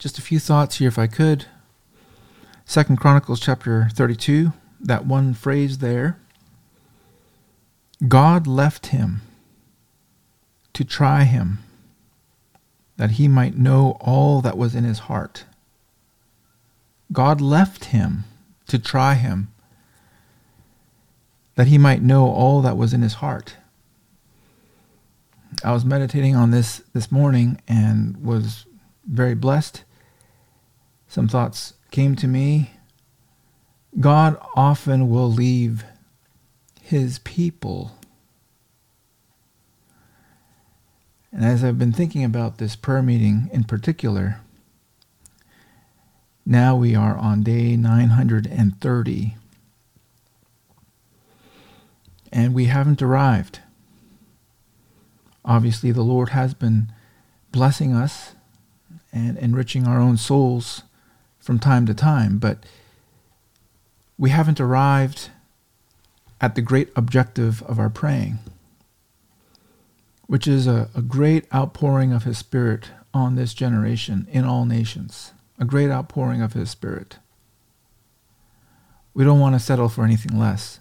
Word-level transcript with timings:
just 0.00 0.18
a 0.18 0.22
few 0.22 0.38
thoughts 0.38 0.78
here, 0.78 0.88
if 0.88 0.98
I 0.98 1.06
could. 1.06 1.44
Second 2.64 2.96
Chronicles 2.96 3.38
chapter 3.38 3.88
32, 3.92 4.54
that 4.80 5.04
one 5.04 5.34
phrase 5.34 5.78
there. 5.78 6.18
God 8.08 8.46
left 8.46 8.86
him 8.86 9.20
to 10.72 10.84
try 10.84 11.24
him, 11.24 11.58
that 12.96 13.12
he 13.12 13.28
might 13.28 13.58
know 13.58 13.98
all 14.00 14.40
that 14.40 14.56
was 14.56 14.74
in 14.74 14.84
his 14.84 15.00
heart. 15.00 15.44
God 17.12 17.42
left 17.42 17.86
him 17.86 18.24
to 18.68 18.78
try 18.78 19.14
him, 19.14 19.52
that 21.56 21.66
he 21.66 21.76
might 21.76 22.00
know 22.00 22.26
all 22.26 22.62
that 22.62 22.78
was 22.78 22.94
in 22.94 23.02
his 23.02 23.14
heart. 23.14 23.56
I 25.62 25.72
was 25.72 25.84
meditating 25.84 26.34
on 26.34 26.52
this 26.52 26.82
this 26.94 27.12
morning 27.12 27.60
and 27.68 28.16
was 28.24 28.64
very 29.06 29.34
blessed. 29.34 29.84
Some 31.10 31.26
thoughts 31.26 31.74
came 31.90 32.14
to 32.14 32.28
me. 32.28 32.70
God 33.98 34.38
often 34.54 35.10
will 35.10 35.28
leave 35.28 35.82
his 36.80 37.18
people. 37.18 37.98
And 41.32 41.44
as 41.44 41.64
I've 41.64 41.80
been 41.80 41.92
thinking 41.92 42.22
about 42.22 42.58
this 42.58 42.76
prayer 42.76 43.02
meeting 43.02 43.50
in 43.52 43.64
particular, 43.64 44.40
now 46.46 46.76
we 46.76 46.94
are 46.94 47.16
on 47.16 47.42
day 47.42 47.76
930. 47.76 49.34
And 52.32 52.54
we 52.54 52.66
haven't 52.66 53.02
arrived. 53.02 53.58
Obviously, 55.44 55.90
the 55.90 56.02
Lord 56.02 56.28
has 56.28 56.54
been 56.54 56.92
blessing 57.50 57.94
us 57.94 58.36
and 59.12 59.36
enriching 59.38 59.88
our 59.88 59.98
own 59.98 60.16
souls 60.16 60.84
from 61.40 61.58
time 61.58 61.86
to 61.86 61.94
time, 61.94 62.38
but 62.38 62.64
we 64.18 64.30
haven't 64.30 64.60
arrived 64.60 65.30
at 66.40 66.54
the 66.54 66.62
great 66.62 66.90
objective 66.94 67.62
of 67.62 67.78
our 67.78 67.90
praying, 67.90 68.38
which 70.26 70.46
is 70.46 70.66
a, 70.66 70.88
a 70.94 71.02
great 71.02 71.46
outpouring 71.54 72.12
of 72.12 72.24
His 72.24 72.38
Spirit 72.38 72.90
on 73.12 73.34
this 73.34 73.54
generation 73.54 74.28
in 74.30 74.44
all 74.44 74.64
nations, 74.64 75.32
a 75.58 75.64
great 75.64 75.90
outpouring 75.90 76.42
of 76.42 76.52
His 76.52 76.70
Spirit. 76.70 77.18
We 79.12 79.24
don't 79.24 79.40
want 79.40 79.54
to 79.54 79.58
settle 79.58 79.88
for 79.88 80.04
anything 80.04 80.38
less. 80.38 80.80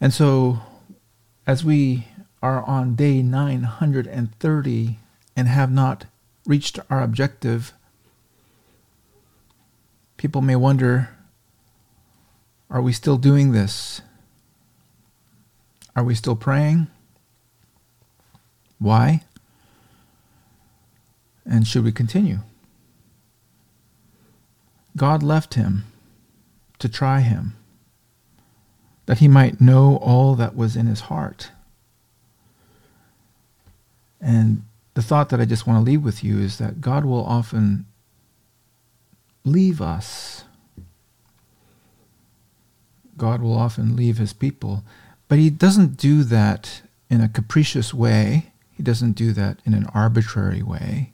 And 0.00 0.12
so 0.12 0.60
as 1.46 1.64
we 1.64 2.08
are 2.42 2.62
on 2.64 2.94
day 2.94 3.22
930 3.22 4.98
and 5.36 5.48
have 5.48 5.72
not 5.72 6.04
reached 6.48 6.80
our 6.90 7.02
objective, 7.02 7.74
people 10.16 10.40
may 10.40 10.56
wonder 10.56 11.10
are 12.70 12.82
we 12.82 12.92
still 12.92 13.16
doing 13.16 13.52
this? 13.52 14.02
Are 15.96 16.04
we 16.04 16.14
still 16.14 16.36
praying? 16.36 16.88
Why? 18.78 19.22
And 21.46 21.66
should 21.66 21.84
we 21.84 21.92
continue? 21.92 22.40
God 24.96 25.22
left 25.22 25.54
him 25.54 25.84
to 26.78 26.88
try 26.88 27.20
him 27.20 27.56
that 29.06 29.18
he 29.18 29.28
might 29.28 29.60
know 29.60 29.96
all 29.96 30.34
that 30.34 30.54
was 30.54 30.76
in 30.76 30.86
his 30.86 31.00
heart. 31.00 31.50
And 34.20 34.64
the 34.98 35.02
thought 35.02 35.28
that 35.28 35.40
I 35.40 35.44
just 35.44 35.64
want 35.64 35.78
to 35.78 35.88
leave 35.88 36.02
with 36.02 36.24
you 36.24 36.40
is 36.40 36.58
that 36.58 36.80
God 36.80 37.04
will 37.04 37.24
often 37.24 37.86
leave 39.44 39.80
us. 39.80 40.42
God 43.16 43.40
will 43.40 43.56
often 43.56 43.94
leave 43.94 44.18
his 44.18 44.32
people, 44.32 44.82
but 45.28 45.38
he 45.38 45.50
doesn't 45.50 45.98
do 45.98 46.24
that 46.24 46.82
in 47.08 47.20
a 47.20 47.28
capricious 47.28 47.94
way. 47.94 48.50
He 48.72 48.82
doesn't 48.82 49.12
do 49.12 49.32
that 49.34 49.60
in 49.64 49.72
an 49.72 49.86
arbitrary 49.94 50.64
way. 50.64 51.12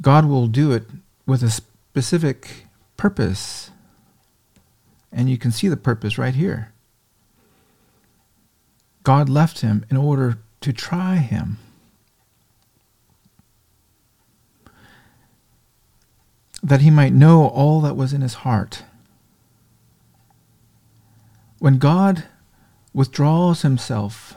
God 0.00 0.26
will 0.26 0.46
do 0.46 0.70
it 0.70 0.84
with 1.26 1.42
a 1.42 1.50
specific 1.50 2.66
purpose 2.96 3.72
and 5.10 5.28
you 5.28 5.36
can 5.36 5.50
see 5.50 5.66
the 5.66 5.76
purpose 5.76 6.18
right 6.18 6.36
here. 6.36 6.72
God 9.02 9.28
left 9.28 9.62
him 9.62 9.84
in 9.90 9.96
order 9.96 10.38
to 10.60 10.72
try 10.72 11.16
him. 11.16 11.58
That 16.62 16.80
he 16.80 16.90
might 16.90 17.12
know 17.12 17.46
all 17.46 17.80
that 17.82 17.96
was 17.96 18.12
in 18.12 18.20
his 18.20 18.34
heart. 18.34 18.82
When 21.58 21.78
God 21.78 22.24
withdraws 22.92 23.62
himself 23.62 24.34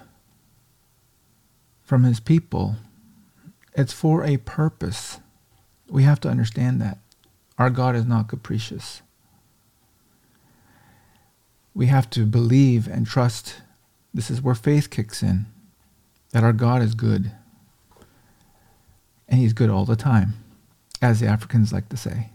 from 1.83 2.03
his 2.03 2.19
people, 2.19 2.77
it's 3.73 3.93
for 3.93 4.23
a 4.23 4.37
purpose. 4.37 5.19
We 5.89 6.03
have 6.03 6.19
to 6.21 6.29
understand 6.29 6.81
that. 6.81 6.99
Our 7.57 7.69
God 7.69 7.95
is 7.95 8.05
not 8.05 8.27
capricious 8.27 9.01
we 11.73 11.87
have 11.87 12.09
to 12.11 12.25
believe 12.25 12.87
and 12.87 13.07
trust. 13.07 13.61
This 14.13 14.29
is 14.29 14.41
where 14.41 14.55
faith 14.55 14.89
kicks 14.89 15.23
in 15.23 15.45
that 16.31 16.43
our 16.43 16.53
God 16.53 16.81
is 16.81 16.95
good. 16.95 17.31
And 19.27 19.39
He's 19.39 19.53
good 19.53 19.69
all 19.69 19.85
the 19.85 19.95
time, 19.95 20.33
as 21.01 21.19
the 21.19 21.27
Africans 21.27 21.71
like 21.71 21.89
to 21.89 21.97
say. 21.97 22.29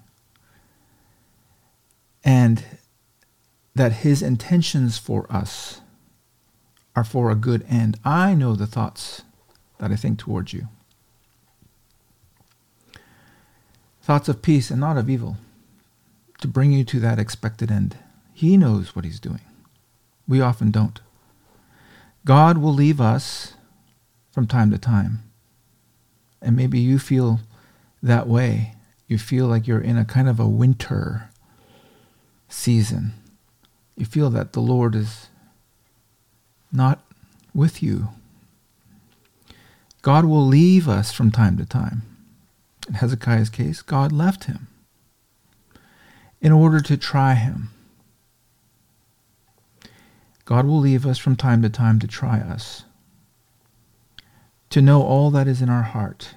And 2.25 2.65
that 3.75 3.93
His 3.93 4.23
intentions 4.23 4.99
for 4.99 5.31
us 5.31 5.81
are 6.95 7.05
for 7.05 7.31
a 7.31 7.37
good 7.37 7.65
end. 7.69 7.99
I 8.05 8.35
know 8.35 8.55
the 8.55 8.67
thoughts 8.67 9.23
that 9.79 9.91
I 9.91 9.97
think 9.97 10.19
towards 10.19 10.53
you 10.53 10.69
thoughts 14.07 14.29
of 14.29 14.41
peace 14.41 14.71
and 14.71 14.79
not 14.79 14.97
of 14.97 15.11
evil, 15.11 15.37
to 16.41 16.47
bring 16.47 16.71
you 16.71 16.85
to 16.85 17.01
that 17.01 17.19
expected 17.19 17.73
end. 17.73 17.99
He 18.33 18.57
knows 18.57 18.95
what 18.95 19.05
He's 19.05 19.19
doing. 19.19 19.41
We 20.29 20.41
often 20.41 20.71
don't. 20.71 21.01
God 22.25 22.59
will 22.59 22.73
leave 22.73 23.01
us 23.01 23.55
from 24.37 24.47
time 24.47 24.71
to 24.71 24.77
time. 24.77 25.23
And 26.43 26.55
maybe 26.55 26.79
you 26.79 26.99
feel 26.99 27.41
that 28.03 28.29
way. 28.29 28.75
You 29.09 29.17
feel 29.17 29.47
like 29.47 29.67
you're 29.67 29.81
in 29.81 29.97
a 29.97 30.05
kind 30.05 30.29
of 30.29 30.39
a 30.39 30.47
winter 30.47 31.31
season. 32.47 33.15
You 33.97 34.05
feel 34.05 34.29
that 34.29 34.53
the 34.53 34.61
Lord 34.61 34.95
is 34.95 35.31
not 36.71 37.01
with 37.55 37.83
you. 37.83 38.11
God 40.03 40.27
will 40.27 40.45
leave 40.45 40.87
us 40.87 41.13
from 41.13 41.31
time 41.31 41.57
to 41.57 41.65
time. 41.65 42.03
In 42.89 42.93
Hezekiah's 42.93 43.49
case, 43.49 43.81
God 43.81 44.13
left 44.13 44.45
him 44.45 44.69
in 46.43 46.53
order 46.53 46.81
to 46.81 46.99
try 46.99 47.33
him. 47.33 47.71
God 50.45 50.67
will 50.67 50.81
leave 50.81 51.07
us 51.07 51.17
from 51.17 51.37
time 51.37 51.63
to 51.63 51.71
time 51.71 51.99
to 52.01 52.07
try 52.07 52.39
us, 52.39 52.85
to 54.77 54.83
know 54.83 55.03
all 55.03 55.31
that 55.31 55.49
is 55.49 55.63
in 55.63 55.71
our 55.71 55.85
heart. 55.85 56.35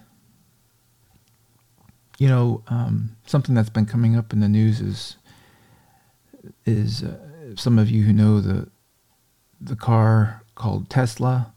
You 2.17 2.29
know, 2.29 2.63
um, 2.69 3.17
something 3.25 3.53
that's 3.53 3.69
been 3.69 3.85
coming 3.85 4.15
up 4.15 4.31
in 4.31 4.39
the 4.39 4.47
news 4.47 4.79
is 4.79 5.17
is 6.65 7.03
uh, 7.03 7.17
some 7.55 7.77
of 7.77 7.89
you 7.89 8.03
who 8.03 8.13
know 8.13 8.39
the 8.39 8.69
the 9.59 9.75
car 9.75 10.41
called 10.55 10.89
Tesla, 10.89 11.51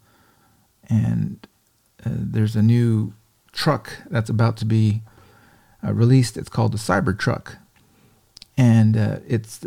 and 0.90 1.46
uh, 2.04 2.10
there's 2.14 2.56
a 2.56 2.62
new 2.62 3.14
truck 3.52 3.98
that's 4.10 4.28
about 4.28 4.56
to 4.56 4.64
be 4.64 5.02
uh, 5.84 5.94
released. 5.94 6.36
It's 6.36 6.48
called 6.48 6.72
the 6.72 6.78
Cybertruck, 6.78 7.58
and 8.56 8.96
uh, 8.96 9.18
it's 9.28 9.60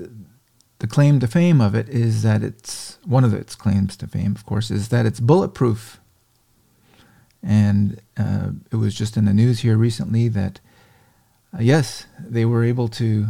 the 0.80 0.88
claim 0.88 1.22
to 1.22 1.28
fame 1.28 1.62
of 1.62 1.76
it 1.76 1.88
is 1.88 2.24
that 2.24 2.44
it's 2.44 3.00
one 3.06 3.24
of 3.24 3.34
its 3.34 3.56
claims 3.56 3.96
to 3.96 4.08
fame, 4.08 4.36
of 4.36 4.46
course, 4.46 4.70
is 4.70 4.90
that 4.90 5.06
it's 5.06 5.22
bulletproof. 5.22 6.02
And 7.46 8.02
uh, 8.18 8.50
it 8.72 8.78
was 8.78 8.96
just 8.96 9.16
in 9.18 9.26
the 9.26 9.34
news 9.34 9.60
here 9.60 9.78
recently 9.78 10.28
that, 10.30 10.60
uh, 11.54 11.62
yes, 11.62 12.08
they 12.20 12.44
were 12.44 12.64
able 12.64 12.88
to 12.90 13.28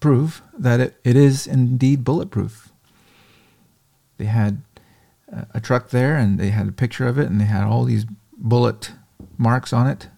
prove 0.00 0.42
that 0.58 0.80
it, 0.80 0.96
it 1.04 1.16
is 1.16 1.46
indeed 1.46 2.02
bulletproof. 2.02 2.70
They 4.16 4.24
had 4.24 4.62
uh, 5.30 5.44
a 5.52 5.60
truck 5.60 5.90
there 5.90 6.16
and 6.16 6.40
they 6.40 6.48
had 6.48 6.66
a 6.66 6.72
picture 6.72 7.06
of 7.06 7.18
it 7.18 7.28
and 7.28 7.40
they 7.40 7.44
had 7.44 7.64
all 7.64 7.84
these 7.84 8.06
bullet 8.38 8.92
marks 9.36 9.72
on 9.72 9.86
it 9.86 10.08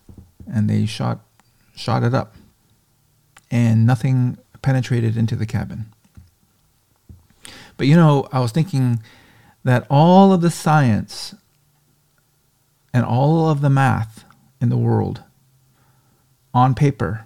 and 0.46 0.70
they 0.70 0.86
shot 0.86 1.20
shot 1.76 2.04
it 2.04 2.14
up 2.14 2.36
and 3.50 3.84
nothing 3.84 4.38
penetrated 4.62 5.16
into 5.16 5.34
the 5.34 5.46
cabin. 5.46 5.86
But 7.76 7.86
you 7.88 7.96
know, 7.96 8.28
I 8.32 8.40
was 8.40 8.52
thinking 8.52 9.02
that 9.64 9.86
all 9.90 10.32
of 10.32 10.40
the 10.40 10.50
science 10.50 11.34
and 12.94 13.04
all 13.04 13.50
of 13.50 13.60
the 13.60 13.68
math 13.68 14.24
in 14.60 14.68
the 14.68 14.76
world 14.76 15.24
on 16.54 16.76
paper 16.76 17.24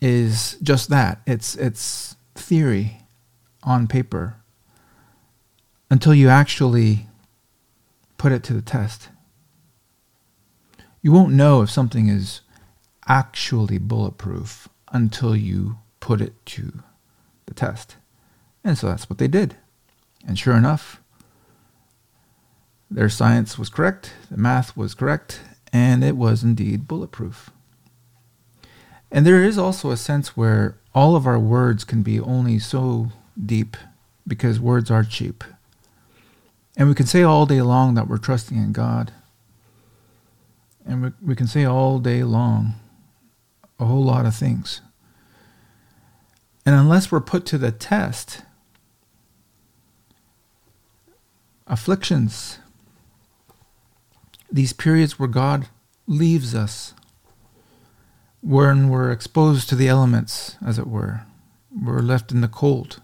is 0.00 0.56
just 0.62 0.88
that. 0.90 1.20
It's 1.26 1.56
it's 1.56 2.14
theory 2.36 3.02
on 3.64 3.88
paper 3.88 4.36
until 5.90 6.14
you 6.14 6.28
actually 6.28 7.08
put 8.18 8.30
it 8.30 8.44
to 8.44 8.52
the 8.52 8.62
test. 8.62 9.08
You 11.02 11.10
won't 11.10 11.34
know 11.34 11.60
if 11.60 11.70
something 11.70 12.08
is 12.08 12.40
actually 13.08 13.78
bulletproof 13.78 14.68
until 14.92 15.34
you 15.34 15.78
put 15.98 16.20
it 16.20 16.34
to 16.46 16.82
the 17.46 17.54
test. 17.54 17.96
And 18.62 18.78
so 18.78 18.86
that's 18.86 19.10
what 19.10 19.18
they 19.18 19.28
did. 19.28 19.56
And 20.26 20.38
sure 20.38 20.56
enough, 20.56 21.02
their 22.94 23.08
science 23.08 23.58
was 23.58 23.68
correct, 23.68 24.12
the 24.30 24.36
math 24.36 24.76
was 24.76 24.94
correct, 24.94 25.40
and 25.72 26.04
it 26.04 26.16
was 26.16 26.44
indeed 26.44 26.86
bulletproof. 26.86 27.50
And 29.10 29.26
there 29.26 29.42
is 29.42 29.58
also 29.58 29.90
a 29.90 29.96
sense 29.96 30.36
where 30.36 30.76
all 30.94 31.16
of 31.16 31.26
our 31.26 31.38
words 31.38 31.82
can 31.82 32.02
be 32.02 32.20
only 32.20 32.60
so 32.60 33.08
deep 33.44 33.76
because 34.26 34.60
words 34.60 34.92
are 34.92 35.02
cheap. 35.02 35.42
And 36.76 36.88
we 36.88 36.94
can 36.94 37.06
say 37.06 37.22
all 37.22 37.46
day 37.46 37.62
long 37.62 37.94
that 37.94 38.06
we're 38.06 38.18
trusting 38.18 38.56
in 38.56 38.72
God. 38.72 39.12
And 40.86 41.02
we, 41.02 41.10
we 41.20 41.36
can 41.36 41.48
say 41.48 41.64
all 41.64 41.98
day 41.98 42.22
long 42.22 42.74
a 43.80 43.86
whole 43.86 44.04
lot 44.04 44.24
of 44.24 44.36
things. 44.36 44.80
And 46.64 46.76
unless 46.76 47.10
we're 47.10 47.20
put 47.20 47.44
to 47.46 47.58
the 47.58 47.72
test, 47.72 48.42
afflictions, 51.66 52.58
these 54.54 54.72
periods 54.72 55.18
where 55.18 55.28
God 55.28 55.66
leaves 56.06 56.54
us 56.54 56.94
when 58.40 58.88
we're 58.88 59.10
exposed 59.10 59.68
to 59.68 59.74
the 59.74 59.88
elements, 59.88 60.56
as 60.64 60.78
it 60.78 60.86
were. 60.86 61.22
We're 61.74 61.98
left 61.98 62.30
in 62.30 62.40
the 62.40 62.46
cold. 62.46 63.00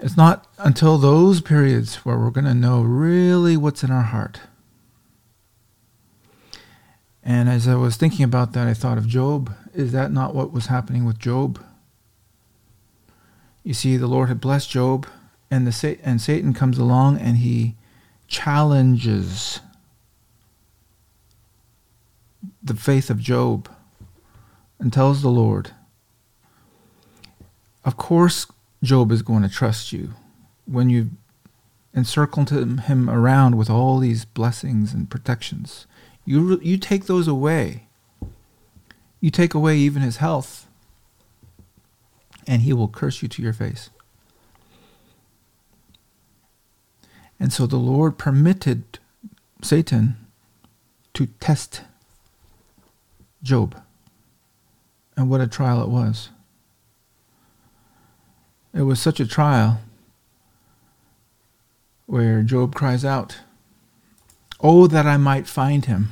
It's 0.00 0.16
not 0.16 0.48
until 0.58 0.98
those 0.98 1.40
periods 1.40 1.96
where 2.04 2.18
we're 2.18 2.30
going 2.30 2.44
to 2.44 2.54
know 2.54 2.82
really 2.82 3.56
what's 3.56 3.84
in 3.84 3.92
our 3.92 4.02
heart. 4.02 4.40
And 7.22 7.48
as 7.48 7.68
I 7.68 7.76
was 7.76 7.96
thinking 7.96 8.24
about 8.24 8.52
that, 8.54 8.66
I 8.66 8.74
thought 8.74 8.98
of 8.98 9.06
Job. 9.06 9.54
Is 9.72 9.92
that 9.92 10.10
not 10.10 10.34
what 10.34 10.52
was 10.52 10.66
happening 10.66 11.04
with 11.04 11.20
Job? 11.20 11.64
You 13.62 13.74
see, 13.74 13.96
the 13.96 14.08
Lord 14.08 14.28
had 14.28 14.40
blessed 14.40 14.70
Job, 14.70 15.06
and 15.52 15.68
the 15.68 15.98
and 16.02 16.20
Satan 16.20 16.52
comes 16.52 16.78
along 16.78 17.18
and 17.18 17.36
he 17.36 17.76
challenges 18.32 19.60
the 22.62 22.74
faith 22.74 23.10
of 23.10 23.20
Job 23.20 23.68
and 24.80 24.92
tells 24.92 25.20
the 25.20 25.28
Lord, 25.28 25.72
Of 27.84 27.96
course, 27.96 28.46
Job 28.82 29.12
is 29.12 29.22
going 29.22 29.42
to 29.42 29.48
trust 29.48 29.92
you 29.92 30.14
when 30.64 30.88
you've 30.88 31.10
encircled 31.94 32.50
him, 32.50 32.78
him 32.78 33.10
around 33.10 33.56
with 33.56 33.68
all 33.68 33.98
these 33.98 34.24
blessings 34.24 34.94
and 34.94 35.10
protections. 35.10 35.86
You, 36.24 36.58
you 36.62 36.78
take 36.78 37.04
those 37.04 37.28
away. 37.28 37.86
You 39.20 39.30
take 39.30 39.52
away 39.52 39.76
even 39.76 40.02
his 40.02 40.16
health, 40.16 40.66
and 42.46 42.62
he 42.62 42.72
will 42.72 42.88
curse 42.88 43.22
you 43.22 43.28
to 43.28 43.42
your 43.42 43.52
face. 43.52 43.90
And 47.42 47.52
so 47.52 47.66
the 47.66 47.76
Lord 47.76 48.18
permitted 48.18 49.00
Satan 49.62 50.16
to 51.12 51.26
test 51.40 51.82
Job. 53.42 53.82
And 55.16 55.28
what 55.28 55.40
a 55.40 55.48
trial 55.48 55.82
it 55.82 55.88
was. 55.88 56.28
It 58.72 58.82
was 58.82 59.00
such 59.00 59.18
a 59.18 59.26
trial 59.26 59.80
where 62.06 62.44
Job 62.44 62.76
cries 62.76 63.04
out, 63.04 63.40
Oh, 64.60 64.86
that 64.86 65.04
I 65.04 65.16
might 65.16 65.48
find 65.48 65.86
him. 65.86 66.10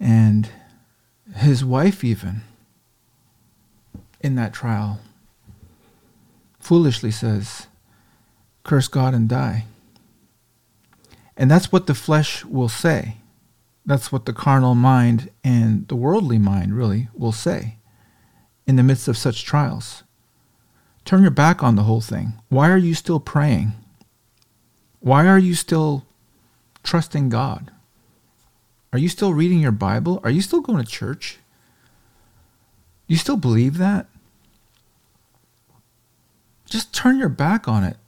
And 0.00 0.50
his 1.36 1.64
wife, 1.64 2.02
even 2.02 2.40
in 4.20 4.34
that 4.34 4.52
trial, 4.52 4.98
foolishly 6.58 7.12
says, 7.12 7.68
Curse 8.66 8.88
God 8.88 9.14
and 9.14 9.28
die. 9.28 9.64
And 11.36 11.48
that's 11.48 11.70
what 11.70 11.86
the 11.86 11.94
flesh 11.94 12.44
will 12.44 12.68
say. 12.68 13.18
That's 13.84 14.10
what 14.10 14.24
the 14.24 14.32
carnal 14.32 14.74
mind 14.74 15.30
and 15.44 15.86
the 15.86 15.94
worldly 15.94 16.40
mind 16.40 16.76
really 16.76 17.06
will 17.14 17.30
say 17.30 17.76
in 18.66 18.74
the 18.74 18.82
midst 18.82 19.06
of 19.06 19.16
such 19.16 19.44
trials. 19.44 20.02
Turn 21.04 21.22
your 21.22 21.30
back 21.30 21.62
on 21.62 21.76
the 21.76 21.84
whole 21.84 22.00
thing. 22.00 22.32
Why 22.48 22.68
are 22.68 22.76
you 22.76 22.94
still 22.94 23.20
praying? 23.20 23.70
Why 24.98 25.28
are 25.28 25.38
you 25.38 25.54
still 25.54 26.04
trusting 26.82 27.28
God? 27.28 27.70
Are 28.92 28.98
you 28.98 29.08
still 29.08 29.32
reading 29.32 29.60
your 29.60 29.70
Bible? 29.70 30.20
Are 30.24 30.30
you 30.30 30.42
still 30.42 30.60
going 30.60 30.84
to 30.84 30.90
church? 30.90 31.38
Do 33.06 33.14
you 33.14 33.18
still 33.18 33.36
believe 33.36 33.78
that? 33.78 34.06
Just 36.68 36.92
turn 36.92 37.16
your 37.16 37.28
back 37.28 37.68
on 37.68 37.84
it. 37.84 37.98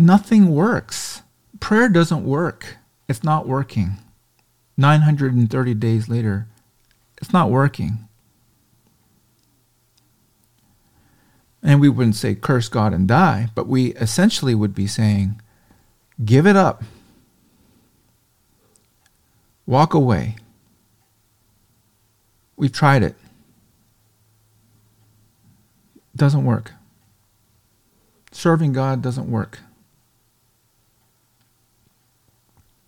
Nothing 0.00 0.54
works. 0.54 1.20
Prayer 1.60 1.90
doesn't 1.90 2.24
work. 2.24 2.78
It's 3.06 3.22
not 3.22 3.46
working. 3.46 3.98
930 4.78 5.74
days 5.74 6.08
later, 6.08 6.46
it's 7.20 7.34
not 7.34 7.50
working. 7.50 8.08
And 11.62 11.82
we 11.82 11.90
wouldn't 11.90 12.16
say 12.16 12.34
curse 12.34 12.70
God 12.70 12.94
and 12.94 13.06
die, 13.06 13.50
but 13.54 13.66
we 13.66 13.88
essentially 13.96 14.54
would 14.54 14.74
be 14.74 14.86
saying 14.86 15.38
give 16.24 16.46
it 16.46 16.56
up. 16.56 16.82
Walk 19.66 19.92
away. 19.92 20.36
We've 22.56 22.72
tried 22.72 23.02
it. 23.02 23.16
Doesn't 26.16 26.46
work. 26.46 26.72
Serving 28.32 28.72
God 28.72 29.02
doesn't 29.02 29.30
work. 29.30 29.58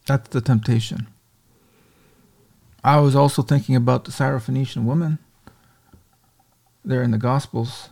That's 0.06 0.28
the 0.30 0.40
temptation. 0.40 1.06
I 2.84 2.98
was 2.98 3.14
also 3.14 3.42
thinking 3.42 3.76
about 3.76 4.04
the 4.04 4.10
Syrophoenician 4.10 4.84
woman 4.84 5.18
there 6.84 7.02
in 7.02 7.12
the 7.12 7.18
Gospels. 7.18 7.90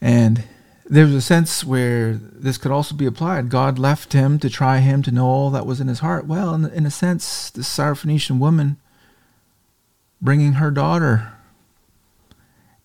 And 0.00 0.44
there's 0.86 1.12
a 1.12 1.20
sense 1.20 1.62
where 1.62 2.14
this 2.14 2.56
could 2.56 2.72
also 2.72 2.94
be 2.94 3.06
applied. 3.06 3.50
God 3.50 3.78
left 3.78 4.14
him 4.14 4.38
to 4.38 4.48
try 4.48 4.78
him 4.78 5.02
to 5.02 5.12
know 5.12 5.26
all 5.26 5.50
that 5.50 5.66
was 5.66 5.80
in 5.80 5.88
his 5.88 6.00
heart. 6.00 6.26
Well, 6.26 6.54
in, 6.54 6.64
in 6.64 6.86
a 6.86 6.90
sense, 6.90 7.50
the 7.50 7.60
Syrophoenician 7.60 8.38
woman 8.38 8.78
bringing 10.20 10.54
her 10.54 10.70
daughter, 10.70 11.34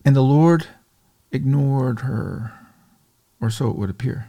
and 0.04 0.16
the 0.16 0.22
Lord 0.22 0.68
ignored 1.32 2.02
her, 2.02 2.54
or 3.40 3.50
so 3.50 3.70
it 3.70 3.78
would 3.78 3.90
appear 3.90 4.28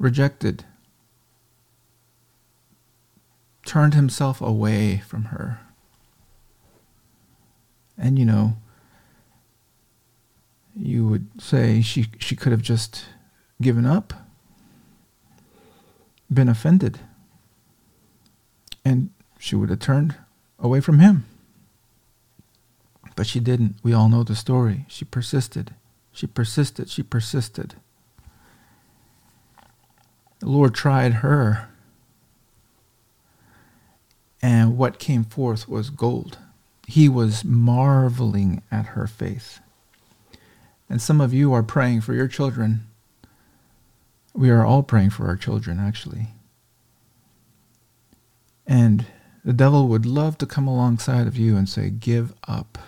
rejected, 0.00 0.64
turned 3.64 3.94
himself 3.94 4.40
away 4.40 5.02
from 5.06 5.24
her. 5.26 5.60
And 7.96 8.18
you 8.18 8.24
know, 8.24 8.56
you 10.74 11.06
would 11.06 11.40
say 11.40 11.82
she, 11.82 12.06
she 12.18 12.34
could 12.34 12.50
have 12.50 12.62
just 12.62 13.04
given 13.60 13.84
up, 13.84 14.14
been 16.32 16.48
offended, 16.48 17.00
and 18.84 19.10
she 19.38 19.54
would 19.54 19.68
have 19.68 19.80
turned 19.80 20.16
away 20.58 20.80
from 20.80 20.98
him. 20.98 21.26
But 23.16 23.26
she 23.26 23.38
didn't. 23.38 23.76
We 23.82 23.92
all 23.92 24.08
know 24.08 24.22
the 24.22 24.34
story. 24.34 24.86
She 24.88 25.04
persisted. 25.04 25.74
She 26.10 26.26
persisted. 26.26 26.88
She 26.88 27.02
persisted. 27.02 27.74
The 30.40 30.48
Lord 30.48 30.74
tried 30.74 31.14
her, 31.14 31.68
and 34.42 34.76
what 34.76 34.98
came 34.98 35.24
forth 35.24 35.68
was 35.68 35.90
gold. 35.90 36.38
He 36.86 37.08
was 37.08 37.44
marveling 37.44 38.62
at 38.70 38.86
her 38.86 39.06
faith. 39.06 39.60
And 40.88 41.00
some 41.00 41.20
of 41.20 41.32
you 41.32 41.52
are 41.52 41.62
praying 41.62 42.00
for 42.00 42.14
your 42.14 42.26
children. 42.26 42.86
We 44.34 44.50
are 44.50 44.64
all 44.64 44.82
praying 44.82 45.10
for 45.10 45.26
our 45.26 45.36
children, 45.36 45.78
actually. 45.78 46.28
And 48.66 49.06
the 49.44 49.52
devil 49.52 49.88
would 49.88 50.06
love 50.06 50.38
to 50.38 50.46
come 50.46 50.66
alongside 50.66 51.26
of 51.26 51.36
you 51.36 51.56
and 51.56 51.68
say, 51.68 51.90
Give 51.90 52.32
up. 52.48 52.78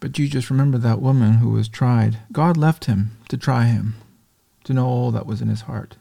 But 0.00 0.18
you 0.18 0.28
just 0.28 0.50
remember 0.50 0.78
that 0.78 1.00
woman 1.00 1.34
who 1.34 1.50
was 1.50 1.68
tried. 1.68 2.18
God 2.32 2.56
left 2.56 2.84
him 2.84 3.16
to 3.28 3.36
try 3.36 3.64
him, 3.64 3.94
to 4.64 4.74
know 4.74 4.86
all 4.86 5.10
that 5.10 5.26
was 5.26 5.40
in 5.40 5.48
his 5.48 5.62
heart. 5.62 5.96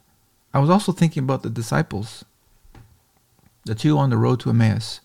I 0.53 0.59
was 0.59 0.69
also 0.69 0.91
thinking 0.91 1.23
about 1.23 1.43
the 1.43 1.49
disciples, 1.49 2.25
the 3.65 3.75
two 3.75 3.97
on 3.97 4.09
the 4.09 4.17
road 4.17 4.39
to 4.41 4.49
Emmaus. 4.49 5.01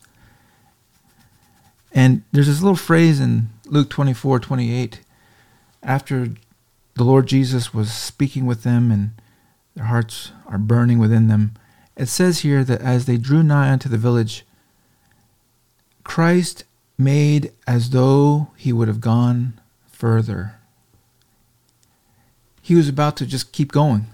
And 1.92 2.23
there's 2.32 2.47
this 2.47 2.62
little 2.62 2.76
phrase 2.76 3.20
in 3.20 3.49
Luke 3.66 3.90
24 3.90 4.40
28, 4.40 5.00
after 5.82 6.28
the 6.94 7.04
Lord 7.04 7.26
Jesus 7.26 7.73
was 7.73 7.92
speaking 7.92 8.47
with 8.47 8.62
them 8.62 8.90
and 8.90 9.12
their 9.75 9.87
hearts 9.87 10.32
are 10.47 10.59
burning 10.59 10.99
within 10.99 11.28
them. 11.28 11.54
It 11.97 12.06
says 12.06 12.40
here 12.40 12.64
that 12.64 12.80
as 12.80 13.06
they 13.06 13.16
drew 13.16 13.42
nigh 13.42 13.70
unto 13.70 13.88
the 13.88 13.99
village, 13.99 14.44
Christ 16.04 16.64
made 17.00 17.52
as 17.66 17.90
though 17.90 18.49
he 18.57 18.73
would 18.73 18.88
have 18.88 19.00
gone 19.00 19.61
further. 19.90 20.57
He 22.62 22.75
was 22.75 22.88
about 22.88 23.16
to 23.16 23.26
just 23.26 23.52
keep 23.52 23.73
going. 23.73 24.07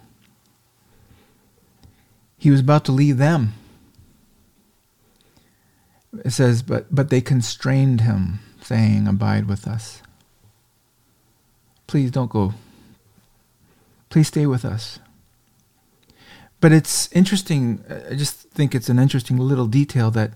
He 2.38 2.50
was 2.50 2.60
about 2.60 2.84
to 2.86 2.92
leave 2.92 3.18
them. 3.18 3.54
It 6.24 6.30
says, 6.30 6.62
but, 6.62 6.94
but 6.94 7.10
they 7.10 7.20
constrained 7.20 8.02
him, 8.02 8.40
saying, 8.62 9.06
Abide 9.06 9.48
with 9.48 9.66
us. 9.66 10.02
Please 11.86 12.10
don't 12.10 12.30
go. 12.30 12.54
Please 14.08 14.28
stay 14.28 14.46
with 14.46 14.64
us. 14.64 14.98
But 16.60 16.72
it's 16.72 17.12
interesting, 17.12 17.84
I 18.10 18.14
just 18.14 18.36
think 18.50 18.74
it's 18.74 18.88
an 18.88 18.98
interesting 18.98 19.36
little 19.36 19.66
detail 19.66 20.10
that 20.12 20.32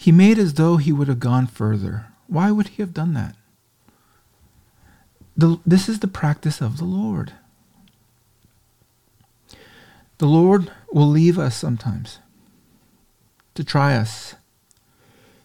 he 0.00 0.10
made 0.10 0.38
as 0.38 0.54
though 0.54 0.78
he 0.78 0.92
would 0.92 1.08
have 1.08 1.20
gone 1.20 1.46
further. 1.46 2.06
Why 2.26 2.50
would 2.50 2.68
he 2.68 2.82
have 2.82 2.94
done 2.94 3.12
that? 3.12 3.36
The, 5.36 5.60
this 5.66 5.90
is 5.90 5.98
the 5.98 6.08
practice 6.08 6.62
of 6.62 6.78
the 6.78 6.86
Lord. 6.86 7.34
The 10.16 10.26
Lord 10.26 10.72
will 10.90 11.06
leave 11.06 11.38
us 11.38 11.54
sometimes 11.54 12.18
to 13.54 13.62
try 13.62 13.94
us, 13.94 14.36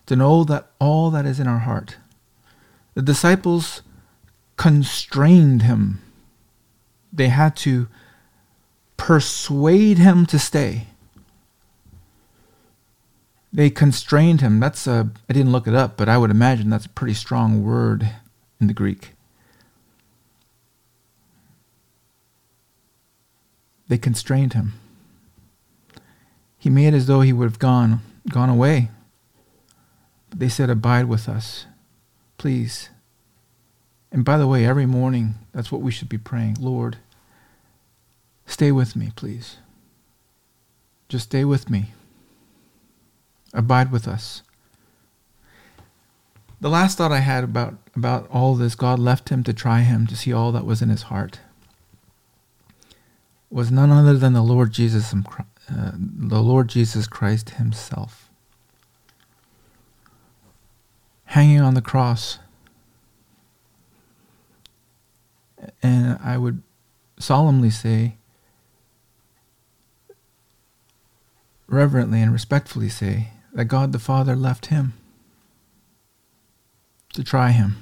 to 0.06 0.16
know 0.16 0.46
that 0.46 0.68
all 0.80 1.12
that 1.12 1.26
is 1.26 1.38
in 1.38 1.48
our 1.48 1.60
heart. 1.60 1.98
The 2.94 3.02
disciples 3.02 3.82
constrained 4.56 5.64
him. 5.64 6.02
They 7.12 7.28
had 7.28 7.58
to 7.58 7.90
persuade 8.96 9.98
him 9.98 10.26
to 10.28 10.40
stay. 10.40 10.88
They 13.56 13.70
constrained 13.70 14.42
him. 14.42 14.60
That's 14.60 14.86
a, 14.86 15.10
I 15.30 15.34
didn't 15.34 15.54
look 15.54 15.66
it 15.66 15.74
up, 15.74 15.96
but 15.96 16.10
I 16.10 16.18
would 16.18 16.30
imagine 16.30 16.70
that's 16.70 16.88
a 16.88 16.90
pretty 16.90 17.14
strong 17.14 17.64
word 17.64 18.06
in 18.60 18.68
the 18.68 18.74
Greek. 18.74 19.14
They 23.88 23.98
constrained 23.98 24.52
him. 24.52 24.74
He 26.58 26.70
made 26.70 26.94
as 26.94 27.06
though 27.06 27.22
he 27.22 27.32
would 27.32 27.46
have 27.46 27.58
gone, 27.58 28.02
gone 28.30 28.50
away. 28.50 28.90
But 30.30 30.40
they 30.40 30.50
said, 30.50 30.70
Abide 30.70 31.06
with 31.06 31.30
us, 31.30 31.66
please. 32.38 32.90
And 34.12 34.26
by 34.26 34.38
the 34.38 34.48
way, 34.48 34.66
every 34.66 34.86
morning, 34.86 35.36
that's 35.54 35.72
what 35.72 35.82
we 35.82 35.92
should 35.92 36.10
be 36.10 36.18
praying. 36.18 36.58
Lord, 36.60 36.98
stay 38.46 38.74
with 38.74 38.98
me, 38.98 39.14
please. 39.16 39.60
Just 41.08 41.26
stay 41.28 41.46
with 41.46 41.70
me. 41.70 41.94
Abide 43.56 43.92
with 43.92 44.08
us. 44.08 44.44
The 46.60 46.70
last 46.70 46.98
thought 46.98 47.12
I 47.12 47.20
had 47.20 47.44
about, 47.44 47.76
about 47.96 48.28
all 48.30 48.56
this, 48.56 48.76
God 48.76 49.00
left 49.00 49.30
him 49.30 49.44
to 49.44 49.54
try 49.54 49.82
him, 49.82 50.08
to 50.08 50.16
see 50.16 50.34
all 50.34 50.52
that 50.52 50.66
was 50.66 50.82
in 50.82 50.90
his 50.90 51.04
heart, 51.04 51.40
was 53.50 53.72
none 53.72 53.92
other 53.92 54.18
than 54.18 54.34
the 54.34 54.42
Lord 54.42 54.72
Jesus, 54.72 55.14
uh, 55.14 55.92
the 55.96 56.42
Lord 56.42 56.68
Jesus 56.68 57.08
Christ 57.08 57.52
himself. 57.52 58.30
Hanging 61.26 61.62
on 61.62 61.76
the 61.76 61.82
cross. 61.82 62.40
And 65.82 66.20
I 66.24 66.38
would 66.38 66.62
solemnly 67.20 67.70
say, 67.70 68.18
reverently 71.68 72.22
and 72.22 72.34
respectfully 72.34 72.90
say, 72.90 73.30
that 73.56 73.66
God 73.66 73.94
the 73.94 74.00
Father 74.00 74.36
left 74.36 74.66
him 74.66 74.94
to 77.14 77.24
try 77.24 77.52
him, 77.52 77.78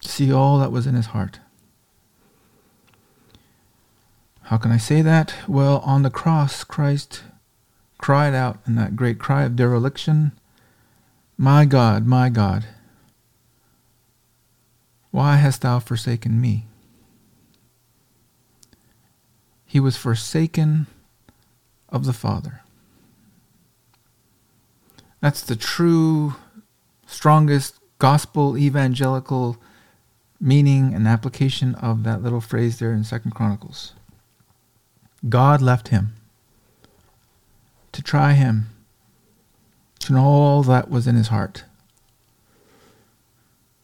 to 0.00 0.08
see 0.08 0.32
all 0.32 0.58
that 0.58 0.72
was 0.72 0.88
in 0.88 0.96
his 0.96 1.06
heart. 1.06 1.38
How 4.42 4.58
can 4.58 4.72
I 4.72 4.76
say 4.76 5.02
that? 5.02 5.34
Well, 5.46 5.78
on 5.86 6.02
the 6.02 6.10
cross, 6.10 6.64
Christ 6.64 7.22
cried 7.98 8.34
out 8.34 8.58
in 8.66 8.74
that 8.74 8.96
great 8.96 9.20
cry 9.20 9.44
of 9.44 9.54
dereliction, 9.54 10.32
My 11.38 11.64
God, 11.64 12.04
my 12.04 12.28
God, 12.28 12.64
why 15.12 15.36
hast 15.36 15.62
thou 15.62 15.78
forsaken 15.78 16.40
me? 16.40 16.66
He 19.64 19.78
was 19.78 19.96
forsaken 19.96 20.88
of 21.88 22.04
the 22.04 22.12
Father. 22.12 22.61
That's 25.22 25.40
the 25.40 25.54
true, 25.54 26.34
strongest 27.06 27.78
gospel 28.00 28.58
evangelical 28.58 29.56
meaning 30.40 30.92
and 30.92 31.06
application 31.06 31.76
of 31.76 32.02
that 32.02 32.24
little 32.24 32.40
phrase 32.40 32.80
there 32.80 32.92
in 32.92 33.04
Second 33.04 33.30
Chronicles. 33.30 33.92
God 35.28 35.62
left 35.62 35.88
him 35.88 36.14
to 37.92 38.02
try 38.02 38.32
him, 38.32 38.70
to 40.00 40.12
know 40.12 40.24
all 40.24 40.64
that 40.64 40.90
was 40.90 41.06
in 41.06 41.14
his 41.14 41.28
heart. 41.28 41.62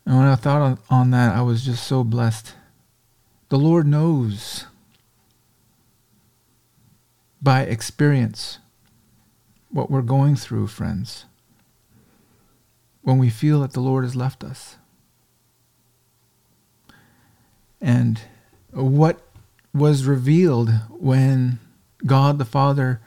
And 0.05 0.17
when 0.17 0.27
I 0.27 0.35
thought 0.35 0.61
on, 0.61 0.79
on 0.91 1.11
that, 1.13 1.37
I 1.37 1.43
was 1.43 1.65
just 1.65 1.87
so 1.87 2.03
blessed. 2.03 2.55
The 3.49 3.59
Lord 3.59 3.87
knows 3.87 4.67
by 7.41 7.63
experience 7.63 8.59
what 9.71 9.89
we're 9.89 10.03
going 10.03 10.35
through, 10.35 10.67
friends 10.67 11.27
when 13.03 13.19
we 13.19 13.31
feel 13.31 13.61
that 13.61 13.73
the 13.73 13.81
Lord 13.81 14.05
has 14.05 14.17
left 14.17 14.45
us. 14.45 14.77
And 17.81 18.21
what 18.71 19.21
was 19.73 20.05
revealed 20.05 20.71
when 20.91 21.61
God 22.05 22.39
the 22.39 22.45
Father 22.45 23.01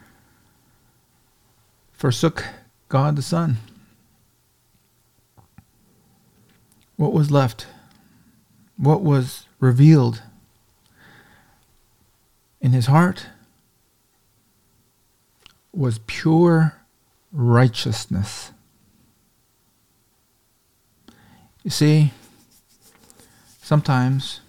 forsook 1.92 2.46
God 2.88 3.16
the 3.16 3.22
Son? 3.22 3.58
What 6.96 7.12
was 7.12 7.30
left? 7.30 7.66
What 8.76 9.02
was 9.02 9.46
revealed 9.60 10.22
in 12.60 12.72
his 12.72 12.86
heart 12.86 13.26
was 15.72 16.00
pure 16.06 16.74
righteousness. 17.32 18.52
You 21.62 21.70
see, 21.70 22.12
sometimes 23.60 24.40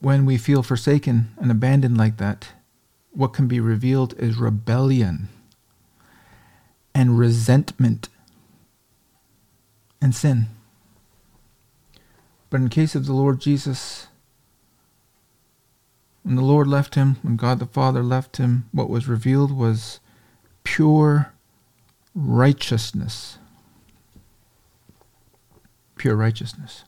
when 0.00 0.24
we 0.24 0.38
feel 0.38 0.62
forsaken 0.62 1.34
and 1.36 1.50
abandoned 1.50 1.98
like 1.98 2.16
that, 2.16 2.48
what 3.12 3.32
can 3.34 3.46
be 3.46 3.60
revealed 3.60 4.14
is 4.18 4.36
rebellion 4.36 5.28
and 6.94 7.18
resentment 7.18 8.08
and 10.00 10.14
sin. 10.14 10.46
But 12.48 12.60
in 12.60 12.68
case 12.68 12.94
of 12.94 13.06
the 13.06 13.12
Lord 13.12 13.40
Jesus, 13.40 14.06
when 16.22 16.36
the 16.36 16.42
Lord 16.42 16.66
left 16.66 16.94
him, 16.94 17.16
when 17.22 17.36
God 17.36 17.58
the 17.58 17.66
Father 17.66 18.02
left 18.02 18.38
him, 18.38 18.68
what 18.72 18.88
was 18.88 19.06
revealed 19.06 19.52
was 19.52 20.00
pure 20.62 21.32
righteousness 22.14 23.38
pure 26.04 26.16
righteousness. 26.16 26.84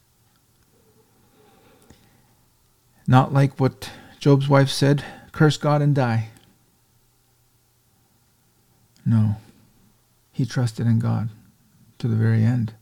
Not 3.06 3.32
like 3.32 3.58
what 3.58 3.90
Job's 4.20 4.46
wife 4.46 4.68
said 4.68 5.02
curse 5.32 5.56
God 5.56 5.80
and 5.80 5.94
die. 5.94 6.28
No, 9.06 9.36
he 10.32 10.44
trusted 10.44 10.86
in 10.86 10.98
God 10.98 11.30
to 11.96 12.08
the 12.08 12.14
very 12.14 12.42
end. 12.42 12.74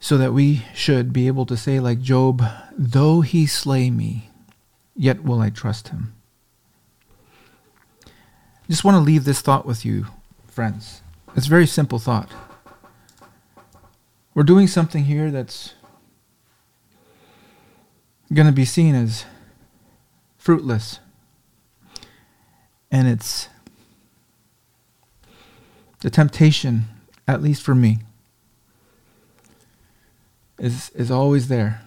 So 0.00 0.18
that 0.18 0.32
we 0.32 0.64
should 0.74 1.12
be 1.12 1.28
able 1.28 1.46
to 1.46 1.56
say, 1.56 1.78
like 1.78 2.00
Job, 2.00 2.42
though 2.76 3.20
he 3.20 3.46
slay 3.46 3.90
me, 3.90 4.28
yet 4.96 5.22
will 5.22 5.40
I 5.40 5.50
trust 5.50 5.90
him. 5.90 6.14
Just 8.68 8.82
want 8.82 8.96
to 8.96 9.00
leave 9.00 9.22
this 9.22 9.40
thought 9.40 9.64
with 9.64 9.84
you, 9.84 10.06
friends. 10.48 11.02
It's 11.36 11.46
a 11.46 11.50
very 11.50 11.68
simple 11.68 12.00
thought. 12.00 12.28
We're 14.34 14.42
doing 14.42 14.66
something 14.66 15.04
here 15.04 15.30
that's 15.30 15.74
going 18.32 18.46
to 18.46 18.52
be 18.52 18.64
seen 18.64 18.94
as 18.94 19.24
fruitless. 20.38 21.00
And 22.90 23.08
it's 23.08 23.48
the 26.00 26.10
temptation, 26.10 26.84
at 27.28 27.42
least 27.42 27.62
for 27.62 27.74
me, 27.74 27.98
is, 30.58 30.90
is 30.90 31.10
always 31.10 31.48
there, 31.48 31.82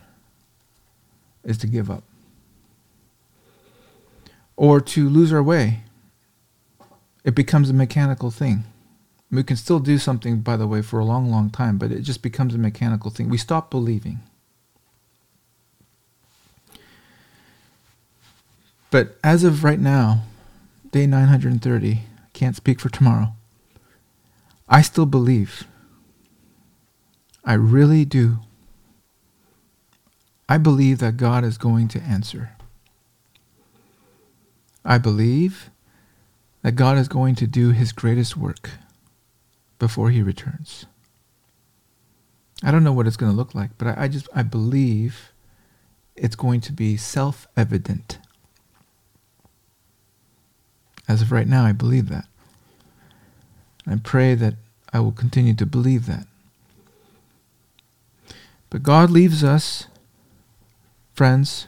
is 1.43 1.57
to 1.59 1.67
give 1.67 1.89
up. 1.89 2.03
Or 4.55 4.79
to 4.79 5.09
lose 5.09 5.33
our 5.33 5.43
way. 5.43 5.81
It 7.23 7.35
becomes 7.35 7.69
a 7.69 7.73
mechanical 7.73 8.31
thing. 8.31 8.63
We 9.31 9.43
can 9.43 9.57
still 9.57 9.79
do 9.79 9.97
something, 9.97 10.41
by 10.41 10.55
the 10.55 10.67
way, 10.67 10.81
for 10.81 10.99
a 10.99 11.05
long, 11.05 11.29
long 11.29 11.49
time, 11.49 11.77
but 11.77 11.91
it 11.91 12.01
just 12.01 12.21
becomes 12.21 12.53
a 12.53 12.57
mechanical 12.57 13.11
thing. 13.11 13.29
We 13.29 13.37
stop 13.37 13.69
believing. 13.69 14.19
But 18.91 19.17
as 19.23 19.43
of 19.43 19.63
right 19.63 19.79
now, 19.79 20.23
day 20.91 21.05
930, 21.05 22.03
can't 22.33 22.55
speak 22.55 22.79
for 22.79 22.89
tomorrow, 22.89 23.33
I 24.69 24.81
still 24.81 25.05
believe. 25.05 25.65
I 27.43 27.53
really 27.53 28.05
do. 28.05 28.37
I 30.47 30.57
believe 30.57 30.99
that 30.99 31.17
God 31.17 31.43
is 31.43 31.57
going 31.57 31.87
to 31.89 32.01
answer. 32.01 32.51
I 34.83 34.97
believe 34.97 35.69
that 36.61 36.73
God 36.73 36.97
is 36.97 37.07
going 37.07 37.35
to 37.35 37.47
do 37.47 37.71
his 37.71 37.91
greatest 37.91 38.37
work 38.37 38.71
before 39.79 40.09
he 40.09 40.21
returns. 40.21 40.85
I 42.63 42.71
don't 42.71 42.83
know 42.83 42.93
what 42.93 43.07
it's 43.07 43.17
going 43.17 43.31
to 43.31 43.37
look 43.37 43.53
like, 43.53 43.71
but 43.77 43.87
I, 43.87 44.03
I 44.03 44.07
just 44.07 44.27
I 44.33 44.41
believe 44.43 45.31
it's 46.15 46.35
going 46.35 46.61
to 46.61 46.71
be 46.71 46.97
self-evident. 46.97 48.19
As 51.07 51.21
of 51.21 51.31
right 51.31 51.47
now, 51.47 51.65
I 51.65 51.71
believe 51.71 52.09
that. 52.09 52.25
I 53.85 53.97
pray 53.97 54.33
that 54.35 54.55
I 54.91 54.99
will 54.99 55.11
continue 55.11 55.53
to 55.55 55.65
believe 55.65 56.05
that. 56.07 56.25
But 58.69 58.81
God 58.81 59.11
leaves 59.11 59.43
us, 59.43 59.87
friends, 61.13 61.67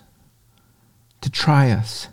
to 1.22 1.30
try 1.30 1.70
us, 1.70 2.08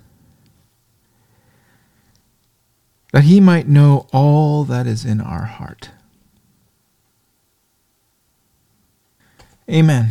that 3.14 3.22
He 3.22 3.38
might 3.38 3.68
know 3.68 4.08
all 4.12 4.64
that 4.64 4.88
is 4.88 5.04
in 5.04 5.20
our 5.20 5.44
heart. 5.44 5.90
Amen. 9.70 10.08